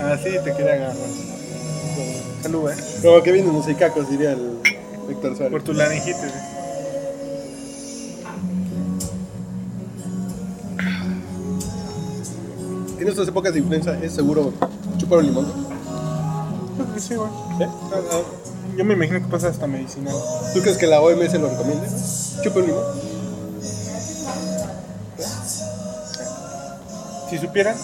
[0.00, 0.96] Así te quería agarrar.
[2.42, 2.76] Salud, eh.
[3.02, 4.58] Como que vienen los cacos, diría el
[5.10, 5.50] Héctor Suárez.
[5.50, 6.32] Por tu laringitis.
[13.02, 14.52] En estas épocas de influenza es seguro
[14.96, 15.46] chupar un limón.
[16.76, 17.28] Creo que sí, güey.
[17.60, 18.20] Ah,
[18.78, 20.14] Yo me imagino que pasa hasta medicinal.
[20.54, 21.88] ¿Tú crees que la OMS lo recomienda?
[22.44, 22.84] Chupa un limón.
[27.28, 27.74] Si supieran,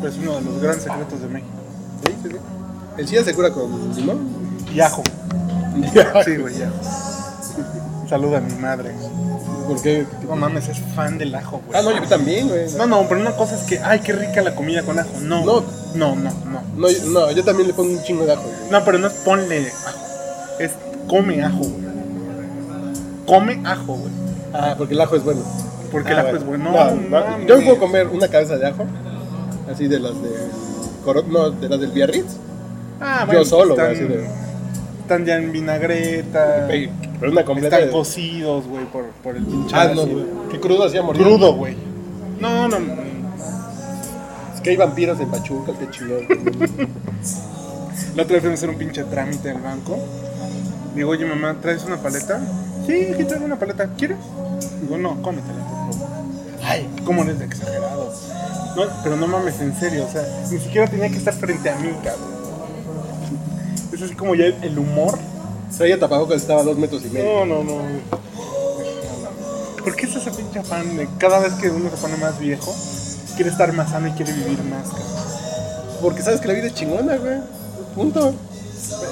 [0.00, 1.52] pues uno de los grandes secretos de México.
[2.06, 2.36] Sí, sí, sí.
[2.96, 4.20] ¿El SIDA se cura con limón?
[4.74, 5.02] Y ajo.
[6.24, 6.72] Sí, güey, ya.
[8.08, 8.94] Saluda a mi madre.
[9.66, 10.04] ¿Por qué?
[10.28, 11.78] No mames, es fan del ajo, güey.
[11.78, 12.70] Ah, no, yo también, güey.
[12.76, 15.10] No, no, pero una cosa es que, ay, qué rica la comida con ajo.
[15.20, 15.64] No, No.
[15.94, 16.62] no, no, no.
[16.76, 18.42] No, yo, no, yo también le pongo un chingo de ajo.
[18.42, 18.70] güey.
[18.70, 19.98] No, pero no es ponle ajo.
[20.58, 20.72] Es
[21.08, 21.92] come ajo, güey.
[23.26, 24.12] Come ajo, güey.
[24.52, 25.40] Ah, porque el ajo es bueno.
[25.90, 26.68] Porque Ah, el ajo bueno.
[26.68, 27.00] es bueno.
[27.10, 28.84] No, No, yo puedo comer una cabeza de ajo,
[29.72, 30.30] así de las de.
[31.28, 32.36] No, de las del Biarritz.
[33.00, 34.26] Ah, yo solo, güey, están, así de.
[35.00, 36.66] están ya en vinagreta.
[37.22, 37.76] Pero una completa.
[37.76, 40.24] Están de- cocidos, güey, por, por el pinche Ah, no, güey.
[40.50, 41.22] Qué crudo hacía morir.
[41.22, 41.76] Crudo, güey.
[42.40, 42.92] No, no, no.
[44.54, 46.26] Es que hay vampiros en Pachuca, qué chingón.
[48.16, 49.96] La otra vez fuimos a hacer un pinche trámite del banco.
[50.96, 52.40] Digo, oye mamá, ¿traes una paleta?
[52.86, 53.88] Sí, aquí traigo una paleta.
[53.96, 54.18] ¿Quieres?
[54.82, 55.54] Digo, no, cómetela,
[55.86, 56.08] por favor.
[56.64, 58.12] Ay, ¿cómo eres de exagerado?
[58.76, 61.76] No, pero no mames, en serio, o sea, ni siquiera tenía que estar frente a
[61.76, 62.32] mí, cabrón.
[63.94, 65.18] Es así como ya el humor.
[65.76, 67.44] Traía tapabocas, estaba a dos metros y medio.
[67.44, 67.82] No, no, no.
[69.82, 72.72] ¿Por qué es ese pinche afán de cada vez que uno se pone más viejo,
[73.34, 75.06] quiere estar más sano y quiere vivir más, cabrón?
[76.00, 77.38] Porque sabes que la vida es chingona, güey.
[77.94, 78.32] Punto.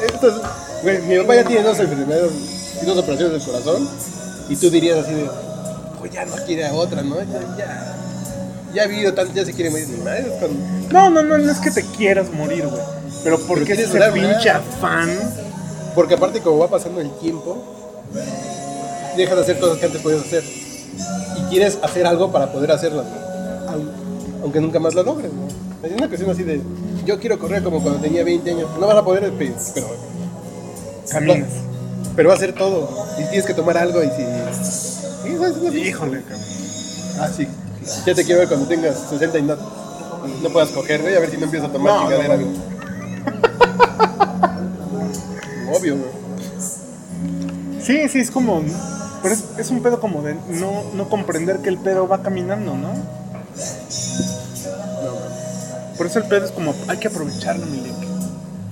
[0.07, 0.35] Esto es-
[0.83, 2.31] Güey, mi papá ya tiene dos enfermedades
[2.83, 3.89] y dos operaciones del corazón.
[4.49, 5.29] Y tú dirías así de,
[5.99, 7.17] pues ya no quiere a otra, ¿no?
[7.17, 7.95] Ya, ya,
[8.75, 9.85] ya ha vivido tanto, ya se quiere morir.
[9.85, 12.83] Es No, no, no, no es que te quieras morir, güey.
[13.25, 15.11] Pero porque quieres ese pinche afán.
[15.95, 17.59] Porque aparte, como va pasando el tiempo,
[19.17, 20.45] dejas de hacer cosas que antes podías hacer.
[20.45, 23.71] Y quieres hacer algo para poder hacerlas, ¿no?
[23.73, 23.91] Aun-
[24.43, 25.49] aunque nunca más lo logres, ¿no?
[25.87, 26.61] Es una cuestión así de,
[27.05, 28.69] yo quiero correr como cuando tenía 20 años.
[28.79, 29.87] No vas a poder, pe- pero,
[31.11, 31.49] Caminas.
[32.17, 32.89] pero va a ser todo.
[33.19, 34.23] Y tienes que tomar algo y si...
[35.23, 36.41] Sí, es una- Híjole, cabrón.
[37.19, 37.47] Ah, sí.
[38.07, 39.57] Ya te quiero ver cuando tengas 60 y no,
[40.43, 42.11] no puedas coger, güey, a ver si no empiezas a tomar No,
[45.73, 46.11] Obvio, güey.
[47.83, 48.63] Sí, sí, es como.
[49.23, 52.75] Pero es, es un pedo como de no, no comprender que el pedo va caminando,
[52.75, 52.89] ¿no?
[52.89, 52.95] No,
[55.13, 55.97] güey.
[55.97, 57.95] Por eso el pedo es como, hay que aprovecharlo, mi Lick.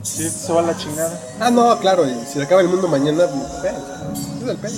[0.03, 1.21] Si esto se va a la chingada.
[1.39, 3.73] Ah, no, claro, y si se acaba el mundo mañana, pues,
[4.43, 4.75] es el pedo.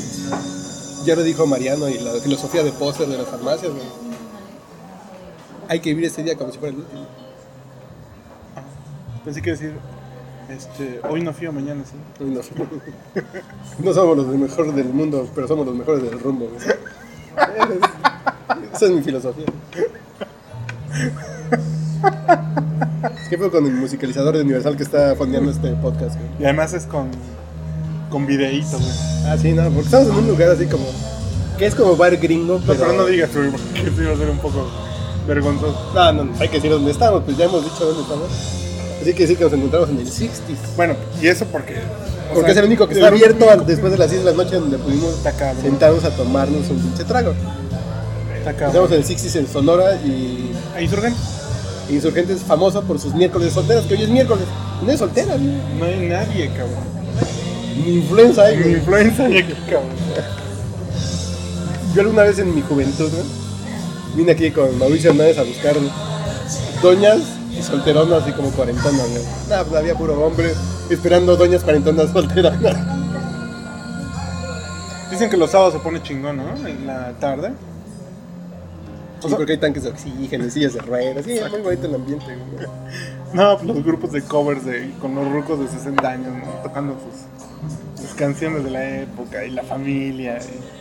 [1.05, 3.85] Ya lo dijo Mariano y la filosofía de póster de las farmacias, güey.
[5.69, 7.07] Hay que vivir ese día como si fuera el último.
[9.25, 9.79] Pensé que decir,
[10.51, 11.97] este, hoy no fío, mañana sí.
[12.23, 12.41] Uy, No,
[13.85, 16.49] no somos los mejores del mundo, pero somos los mejores del rumbo.
[16.49, 16.61] güey.
[18.75, 19.47] Esa es mi filosofía.
[23.29, 26.17] ¿Qué fue con el musicalizador de Universal que está fondeando este podcast?
[26.17, 26.29] güey?
[26.41, 27.09] Y además es con,
[28.11, 28.91] con videíto, güey.
[29.27, 30.85] Ah, sí, no, porque estamos en un lugar así como.
[31.59, 32.81] que es como bar gringo, No, pero.
[32.81, 34.67] pero no digas, güey, porque eso iba a ser un poco
[35.29, 35.93] vergonzoso.
[35.95, 38.29] No, no, hay que decir dónde estamos, pues ya hemos dicho dónde estamos.
[39.01, 40.31] Así que decir que nos encontramos en el 60s.
[40.77, 41.77] Bueno, y eso porque.
[42.35, 44.57] Porque sea, es el único que está abierto después de las 10 de la noche
[44.57, 45.17] donde pudimos
[45.63, 47.35] sentarnos a tomarnos un pinche trago.
[48.47, 51.15] Estamos en el 60s en Sonora y ¿Ahí surgen?
[51.89, 54.45] Insurgente es famoso por sus miércoles solteras, que hoy es miércoles.
[54.83, 55.37] No es soltera.
[55.37, 56.85] No hay nadie, cabrón.
[57.77, 59.91] Ni influenza hay, Ni influenza ni aquí, cabrón.
[61.95, 63.25] Yo alguna vez en mi juventud, güey,
[64.15, 65.75] vine aquí con Mauricio Hernández a buscar
[66.81, 67.21] doñas
[67.57, 69.23] y solteronas, así como cuarentonas, güey.
[69.49, 70.53] Nah, pues había puro hombre
[70.89, 72.77] esperando doñas cuarentonas solteronas.
[75.11, 76.67] Dicen que los sábados se pone chingón, ¿no?
[76.67, 77.53] En la tarde.
[79.21, 81.25] Sí, porque hay tanques de oxígeno y sillas de ruedas.
[81.27, 82.67] Sí, es muy bonito el ambiente, güey.
[83.35, 86.51] No, pues los grupos de covers de, con los rucos de 60 años, ¿no?
[86.63, 90.39] Tocando sus, sus canciones de la época y la familia.
[90.39, 90.81] y-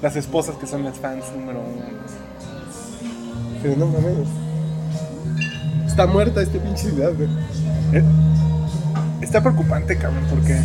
[0.00, 1.82] las esposas que son las fans número uno.
[3.60, 4.28] Pero no mames.
[5.98, 7.28] Está muerta esta pinche ciudad, güey.
[7.92, 8.04] Eh,
[9.20, 10.56] Está preocupante, cabrón, porque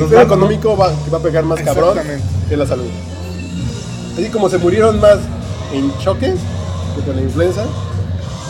[0.00, 1.96] nos va- económico va, que va a pegar más cabrón
[2.48, 2.88] que la salud.
[4.18, 5.18] Así como se murieron más
[5.72, 6.34] en choques
[6.96, 7.62] que por la influenza,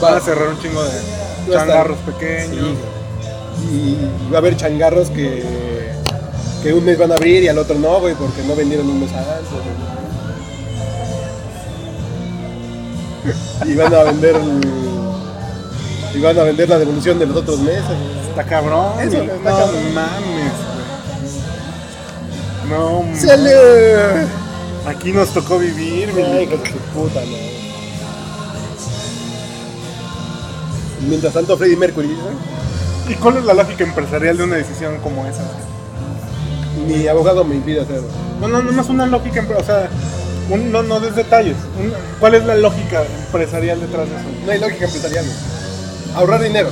[0.01, 2.79] van va a cerrar un chingo de estar- changarros pequeños.
[3.71, 3.99] y
[4.33, 5.45] va a haber changarros que,
[6.63, 8.99] que un mes van a abrir y al otro no, güey, porque no vendieron un
[8.99, 9.51] mes antes.
[13.63, 13.71] güey.
[13.71, 14.96] Y van a vender el-
[16.15, 17.85] y van a vender la devolución de los otros meses.
[17.85, 18.29] güey.
[18.29, 19.01] Está cabrón.
[19.01, 19.95] Eso, no cabrón.
[19.95, 20.53] mames,
[22.69, 22.71] güey.
[22.71, 23.21] No mames.
[23.23, 24.27] ¡Sale!
[24.87, 27.57] Aquí nos tocó vivir, su puta madre.
[31.09, 33.11] Mientras tanto, Freddie Mercury, ¿no?
[33.11, 35.43] ¿Y cuál es la lógica empresarial de una decisión como esa?
[36.87, 38.07] mi abogado me impide hacerlo.
[38.41, 39.89] No, no, no es una lógica, empre- o sea,
[40.51, 41.57] un- no, no des detalles.
[41.81, 44.25] Un- ¿Cuál es la lógica empresarial detrás de eso?
[44.45, 45.25] No hay lógica empresarial.
[46.17, 46.71] Ahorrar dinero.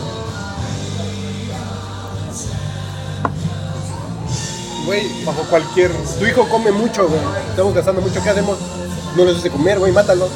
[4.87, 5.90] Güey, Bajo cualquier...
[6.18, 7.20] tu hijo come mucho, güey.
[7.50, 8.22] Estamos gastando mucho.
[8.22, 8.59] ¿Qué hacemos?
[9.14, 10.28] No les hace comer, güey, mátalo.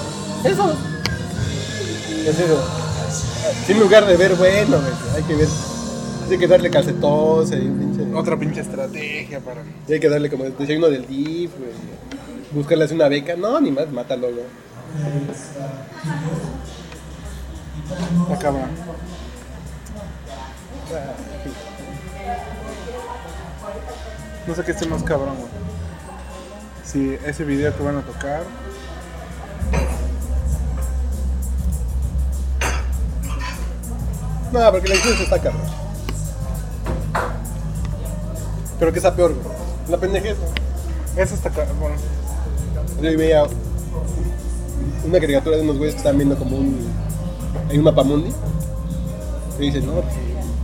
[0.45, 0.75] Eso.
[2.27, 2.63] Es eso.
[3.67, 4.93] Sin lugar de ver, bueno, güey.
[5.17, 5.49] Hay que ver.
[6.31, 8.15] Hay que darle calcetón, y un pinche.
[8.15, 9.63] Otra pinche estrategia para...
[9.89, 11.71] Y hay que darle como el desayuno del DIF, güey.
[12.53, 13.37] Buscarle así una beca.
[13.37, 14.45] No, ni más, mátalo, güey.
[18.23, 18.71] Está cabrón.
[24.47, 25.49] No sé qué esté más cabrón, güey.
[26.85, 28.43] Si ese video que van a tocar...
[34.53, 35.69] No, porque la influencia está cabrón.
[38.79, 39.57] Pero ¿qué está peor, güey?
[39.91, 40.51] La pendejez, güey.
[41.17, 41.79] Eso está cabrón.
[41.81, 41.97] Bueno,
[43.03, 43.45] Yo veía
[45.05, 46.98] una caricatura de unos güeyes que estaban viendo como un.
[47.69, 48.31] Hay un mapa mundi.
[49.59, 50.15] Y dicen, no, pues,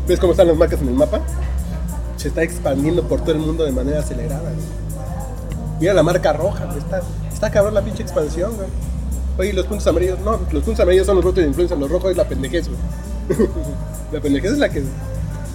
[0.07, 1.21] ¿ves cómo están las marcas en el mapa?
[2.17, 4.43] Se está expandiendo por todo el mundo de manera acelerada.
[4.43, 4.85] güey.
[5.81, 7.03] Mira la marca roja, güey, está,
[7.33, 8.69] está cabrón la pinche expansión, güey.
[9.37, 11.91] Oye, ¿y los puntos amarillos, no, los puntos amarillos son los brotes de influencia, los
[11.91, 13.49] rojos es la pendejez, güey.
[14.13, 14.85] la pendejez es la que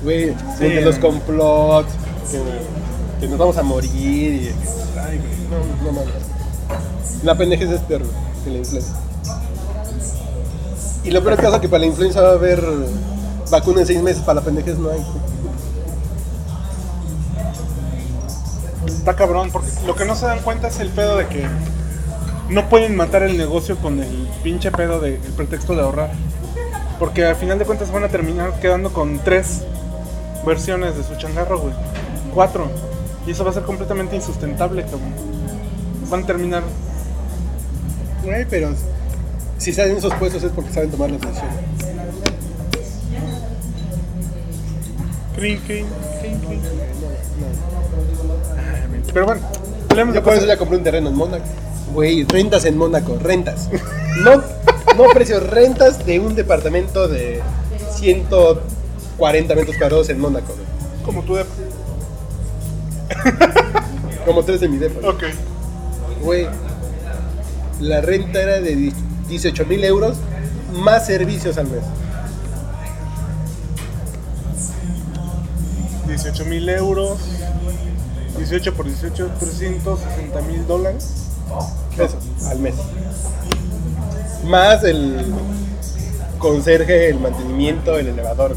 [0.04, 1.92] Güey, Sí, los complots,
[2.32, 2.40] que,
[3.22, 4.50] que nos vamos a morir y...
[4.98, 6.14] Ay, güey, no, no mames.
[7.24, 8.94] La pendejez es peor güey, que la influenza.
[11.10, 12.64] Y lo peor es que pasa que para la influenza va a haber
[13.50, 15.04] vacuna en seis meses, para la pendejez no hay.
[18.86, 21.48] Está cabrón, porque lo que no se dan cuenta es el pedo de que
[22.50, 26.12] no pueden matar el negocio con el pinche pedo de el pretexto de ahorrar.
[27.00, 29.64] Porque al final de cuentas van a terminar quedando con tres
[30.46, 31.74] versiones de su changarro, güey.
[32.36, 32.70] Cuatro.
[33.26, 35.16] Y eso va a ser completamente insustentable, cabrón.
[36.08, 36.62] Van a terminar.
[38.24, 38.76] Güey, pero
[39.60, 41.56] si salen esos puestos es porque saben tomar las decisiones.
[45.36, 45.86] Crin, crin,
[46.22, 46.62] crin, crin.
[49.14, 49.42] Pero bueno,
[49.90, 51.46] hablemos de Yo por eso ya compré un terreno en Mónaco.
[51.94, 53.70] Güey, rentas en Mónaco, rentas.
[54.24, 54.44] No,
[54.98, 57.42] no precios, rentas de un departamento de
[57.96, 60.54] 140 metros cuadrados en Mónaco.
[60.54, 60.66] güey.
[61.06, 61.46] como tú de.
[64.26, 65.08] Como tres de mi depa.
[65.08, 65.24] Ok.
[66.22, 66.48] Güey,
[67.80, 68.92] la renta era de
[69.30, 70.18] 18 mil euros
[70.74, 71.82] más servicios al mes.
[76.08, 77.20] 18 mil euros.
[78.38, 81.08] 18 por 18, 360 mil dólares.
[81.98, 82.18] Eso,
[82.50, 82.76] al mes.
[84.46, 85.26] Más el
[86.38, 88.56] conserje, el mantenimiento, el elevador.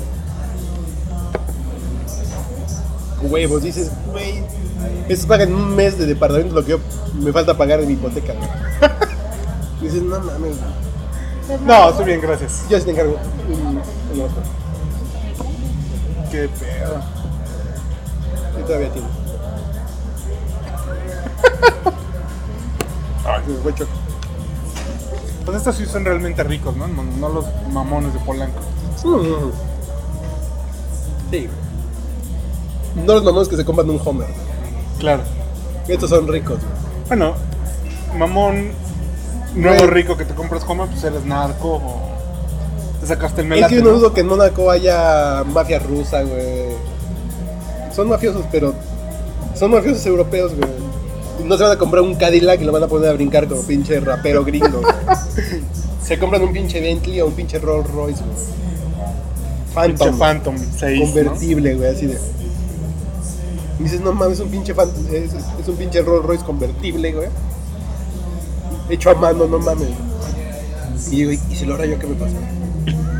[3.22, 4.42] Güey, vos dices, güey,
[5.08, 6.80] eso pagan un mes de departamento lo que yo
[7.14, 8.32] me falta pagar de mi hipoteca.
[8.35, 8.48] güey.
[9.83, 10.57] Y dices, no mames.
[11.66, 12.64] No, estoy bien, gracias.
[12.71, 13.16] yo sí te encargo
[13.49, 13.83] un,
[14.14, 14.42] un otro.
[16.31, 17.03] Qué pedo.
[18.59, 19.09] Y todavía tiene.
[23.27, 23.90] Ay, se fue choco.
[25.45, 26.87] Pues estos sí son realmente ricos, ¿no?
[26.87, 28.61] No, no los mamones de Polanco.
[29.05, 29.51] Mm.
[31.33, 31.49] Sí.
[33.05, 34.29] No los mamones que se compran un Homer.
[35.01, 35.25] Claro.
[35.88, 36.59] Estos son ricos.
[36.61, 36.73] güey.
[37.09, 37.35] Bueno,
[38.16, 38.71] mamón
[39.55, 42.01] nuevo rico que te compras como, pues eres narco o
[43.01, 43.75] te sacaste el Es melate.
[43.75, 46.77] que yo no dudo que en Mónaco haya mafia rusa, güey.
[47.95, 48.75] Son mafiosos, pero
[49.55, 50.71] son mafiosos europeos, güey.
[51.45, 53.62] No se van a comprar un Cadillac y lo van a poner a brincar como
[53.62, 54.81] pinche rapero gringo.
[54.81, 54.95] güey.
[56.03, 58.37] se compran un pinche Bentley o un pinche Rolls Royce, güey.
[59.88, 60.19] Pinche Phantom.
[60.19, 61.01] Phantom 6.
[61.01, 61.07] ¿no?
[61.07, 62.19] convertible, güey, así de.
[63.81, 64.73] Y dices, no mames, es un pinche
[65.12, 67.29] es, es un pinche Rolls Royce convertible, güey.
[68.92, 69.88] Hecho a mano, no mames.
[71.11, 72.35] Y digo, ¿y si lo rayo qué me pasa?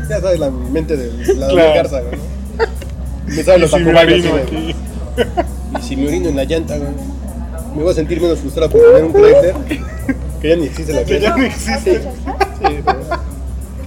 [0.07, 1.73] Ya sabes la mente de la Claro.
[1.73, 2.19] Garza, güey.
[3.25, 4.75] Me saben los si de.
[5.79, 6.91] Y si me orino en la llanta, güey.
[7.75, 9.55] Me voy a sentir menos frustrado por tener un Chrysler.
[10.39, 12.01] Que ya ni existe la Que ya no existe.
[12.01, 12.99] Sí, pero-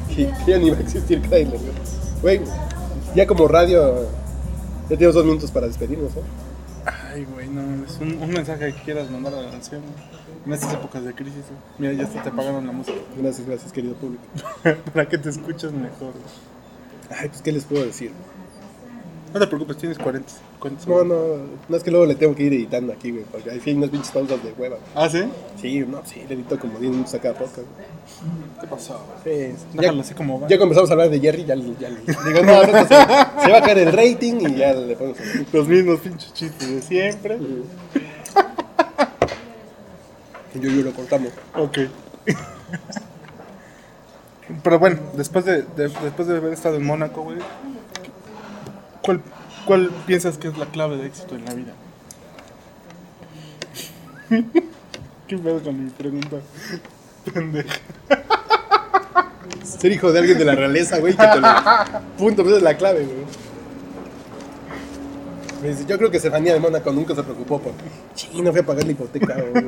[0.08, 2.38] sí, que ya ni va a existir Chrysler, güey.
[2.38, 2.40] Güey,
[3.14, 3.94] ya como radio,
[4.90, 6.20] ya tenemos dos minutos para despedirnos, ¿eh?
[7.16, 9.80] Ay, güey, no, es un, un mensaje que quieras mandar a la nación
[10.44, 11.44] en estas épocas de crisis.
[11.78, 14.22] Mira, ya hasta te pagaron la música Gracias, gracias, querido público.
[14.92, 16.12] para que te escuches mejor.
[16.12, 17.18] güey.
[17.18, 18.12] Ay, pues, ¿qué les puedo decir?
[19.38, 20.32] No te preocupes, tienes 40.
[20.58, 21.16] 40 No, no,
[21.68, 24.10] no es que luego le tengo que ir editando aquí, güey, porque hay unas pinches
[24.10, 24.78] pausas de hueva.
[24.94, 25.24] ¿Ah, sí?
[25.60, 27.58] Sí, no, sí, le edito como 10 minutos a cada podcast.
[27.58, 27.86] güey.
[28.60, 28.98] ¿Qué pasó?
[29.24, 30.48] Sí, ya, así como va.
[30.48, 32.94] ya comenzamos a hablar de Jerry, ya, le- ya le- digo, no, no, se, se
[33.52, 35.18] va a caer el rating y ya le ponemos.
[35.52, 37.38] Los mismos pinches chistes de siempre.
[40.54, 41.28] Yo, yo lo cortamos.
[41.54, 41.78] Ok.
[44.62, 47.38] Pero bueno, después de, de- después de haber estado en Mónaco, güey,
[49.06, 49.22] ¿cuál,
[49.64, 51.72] ¿cuál piensas que es la clave de éxito en la vida?
[55.28, 56.36] ¿Qué pedo con mi pregunta?
[57.32, 57.78] Pendeja.
[59.64, 61.48] Ser hijo de alguien de la realeza, güey, que te lo...
[62.18, 63.26] Punto, pues esa es la clave, güey.
[65.86, 67.72] Yo creo que Estefanía de Mónaco nunca se preocupó por...
[68.14, 69.64] Sí, no fui a pagar la hipoteca, güey.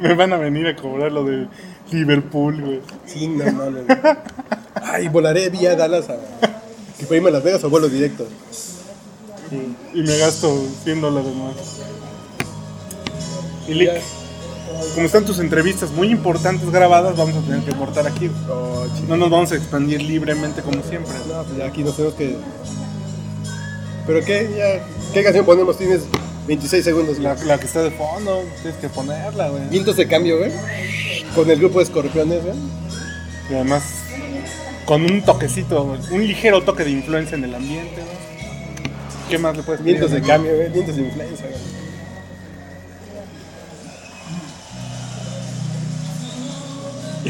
[0.00, 1.46] Me van a venir a cobrar lo de
[1.90, 2.80] Liverpool, güey.
[3.06, 3.84] Sí, no mames.
[4.74, 6.16] Ay, volaré vía Dallas a...
[6.98, 8.26] Y para irme a Las Vegas o vuelo directo.
[9.94, 11.54] Y me gasto 100 dólares más.
[13.66, 14.00] Y Lick,
[14.94, 18.30] como están tus entrevistas muy importantes grabadas, vamos a tener que cortar aquí.
[18.48, 18.86] Oh.
[19.08, 21.12] No nos vamos a expandir libremente como siempre.
[21.28, 22.36] No, pues ya aquí nos tenemos que...
[24.06, 24.50] ¿Pero qué?
[24.56, 25.76] Ya, ¿Qué canción ponemos?
[25.76, 26.02] Tienes
[26.46, 27.18] 26 segundos.
[27.18, 29.68] La que está de fondo, tienes que ponerla, güey.
[29.68, 30.52] Vientos de cambio, güey.
[31.34, 32.56] Con el grupo de escorpiones, güey.
[33.50, 33.82] Y además,
[34.88, 38.16] con un toquecito, un ligero toque de influencia en el ambiente, güey.
[39.28, 39.84] ¿Qué más le puedes?
[39.84, 40.70] Vientos de cambio, güey.
[40.70, 41.60] Vientos de influencia, güey.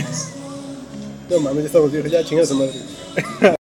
[1.29, 2.11] No mames, ya estamos viejos.
[2.11, 2.73] Ya, chingada su madre.